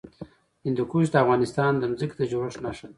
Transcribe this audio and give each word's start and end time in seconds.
هندوکش 0.65 1.07
د 1.11 1.15
افغانستان 1.23 1.71
د 1.77 1.83
ځمکې 1.99 2.15
د 2.17 2.21
جوړښت 2.31 2.59
نښه 2.65 2.85
ده. 2.87 2.89